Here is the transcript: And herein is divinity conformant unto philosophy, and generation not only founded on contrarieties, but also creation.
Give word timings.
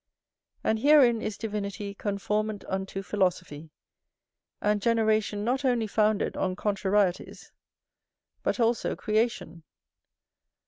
And 0.63 0.79
herein 0.79 1.21
is 1.21 1.37
divinity 1.37 1.93
conformant 1.93 2.65
unto 2.67 3.03
philosophy, 3.03 3.69
and 4.59 4.81
generation 4.81 5.43
not 5.43 5.63
only 5.63 5.85
founded 5.85 6.35
on 6.35 6.55
contrarieties, 6.55 7.51
but 8.41 8.59
also 8.59 8.95
creation. 8.95 9.61